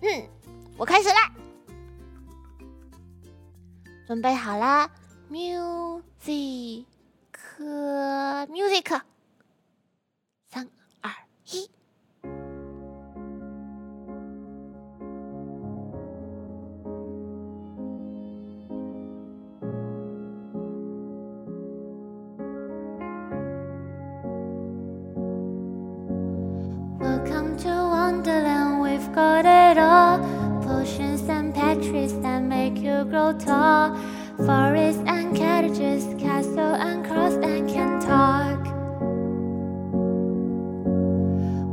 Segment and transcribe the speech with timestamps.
[0.00, 0.28] 嗯，
[0.76, 1.32] 我开始啦，
[4.06, 4.88] 准备好啦
[5.28, 6.84] ，music
[8.46, 9.00] music，
[10.48, 10.68] 三
[11.00, 11.10] 二
[11.50, 11.68] 一。
[27.00, 28.57] Welcome to Wonderland,
[33.08, 33.96] grow tall.
[34.36, 38.64] Forests and cottages, castle and cross that can talk.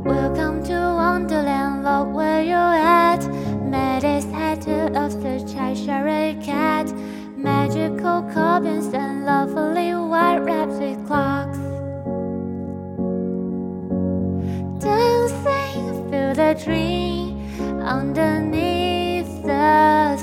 [0.04, 3.24] Welcome to Wonderland, love where you're at.
[3.62, 6.92] Metis tattoo of the Cheshire cat.
[7.36, 11.58] Magical cabins and lovely white wraps with clocks.
[14.80, 17.38] Dancing, feel the dream
[17.82, 20.16] underneath the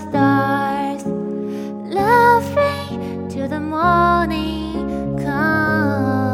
[3.43, 6.33] till the morning comes.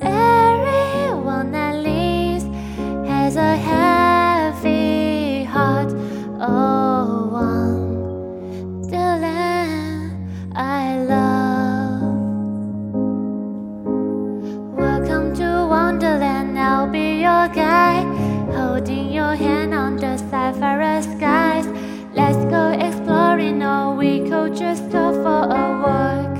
[0.00, 2.44] Everyone that leaves
[3.06, 5.92] has a heavy heart.
[6.40, 7.28] Oh,
[8.80, 10.12] wonderland
[10.54, 12.02] I love.
[14.74, 18.06] Welcome to Wonderland, I'll be your guide.
[18.54, 21.37] Holding your hand on the sapphire skies.
[24.54, 26.34] Just stop for a walk.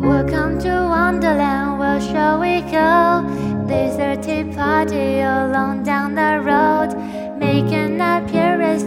[0.00, 3.22] Welcome to Wonderland, where shall we go?
[3.66, 6.96] There's a tea party along down the road.
[7.38, 8.84] Make an appearance,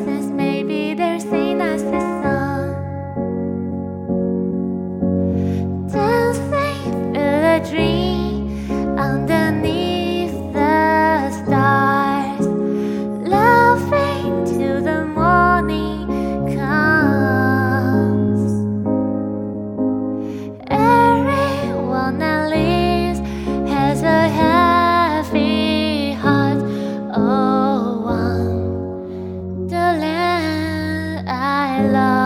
[31.80, 32.19] 快乐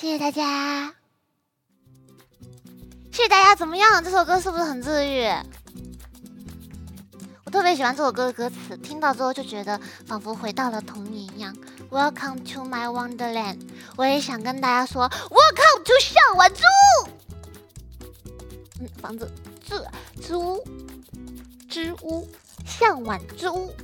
[0.00, 0.94] 谢谢大家，
[3.10, 3.56] 谢谢大家。
[3.56, 4.04] 怎么样？
[4.04, 5.26] 这首歌是不是很治愈？
[7.44, 9.76] 我特别喜欢这首歌的歌词，听到之后就觉得
[10.06, 11.52] 仿佛回到了童年一样。
[11.90, 13.58] Welcome to my wonderland。
[13.96, 17.08] 我也想跟大家说，Welcome to 向晚之屋。
[18.80, 19.28] 嗯，房子，
[19.60, 19.84] 之
[20.22, 20.64] 之屋，
[21.68, 22.28] 之屋，
[22.64, 23.74] 向晚之屋。